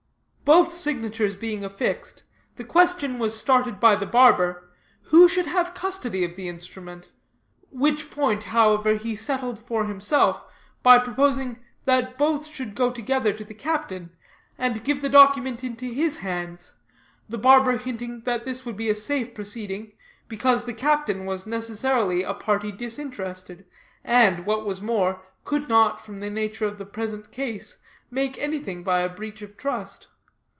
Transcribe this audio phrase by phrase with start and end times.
[0.43, 2.23] Both signatures being affixed,
[2.57, 4.69] the question was started by the barber,
[5.03, 7.09] who should have custody of the instrument;
[7.69, 10.43] which point, however, he settled for himself,
[10.83, 14.09] by proposing that both should go together to the captain,
[14.57, 16.73] and give the document into his hands
[17.29, 19.93] the barber hinting that this would be a safe proceeding,
[20.27, 23.65] because the captain was necessarily a party disinterested,
[24.03, 27.77] and, what was more, could not, from the nature of the present case,
[28.09, 30.09] make anything by a breach of trust.